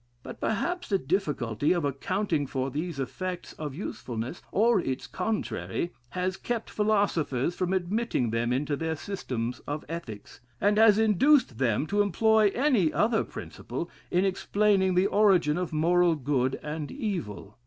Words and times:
But 0.23 0.41
perhaps 0.41 0.89
the 0.89 0.97
difficulty 0.97 1.73
of 1.73 1.85
accounting 1.85 2.47
for 2.47 2.71
these 2.71 2.99
effects 2.99 3.53
of 3.53 3.75
usefulness, 3.75 4.41
or 4.51 4.79
its 4.79 5.05
contrary, 5.05 5.93
has 6.09 6.37
kept 6.37 6.71
philosophers 6.71 7.53
from 7.53 7.71
admitting 7.71 8.31
them 8.31 8.51
into 8.51 8.75
their 8.75 8.95
systems 8.95 9.59
of 9.67 9.85
ethics, 9.87 10.39
and 10.59 10.79
has 10.79 10.97
induced 10.97 11.59
them 11.59 11.85
to 11.85 12.01
employ 12.01 12.49
any 12.55 12.91
other 12.91 13.23
principle, 13.23 13.91
in 14.09 14.25
explaining 14.25 14.95
the 14.95 15.05
origin 15.05 15.55
of 15.59 15.71
moral 15.71 16.15
good 16.15 16.59
and 16.63 16.91
evil. 16.91 17.59